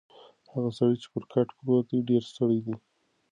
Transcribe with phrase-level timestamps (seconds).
[0.53, 2.75] هغه سړی چې پر کټ پروت دی ډېر ستړی دی.